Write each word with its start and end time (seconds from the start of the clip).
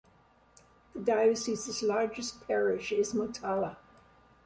The 0.95 0.99
dioecese's 0.99 1.83
largest 1.83 2.47
parish 2.47 2.91
is 2.91 3.13
Motala. 3.13 3.77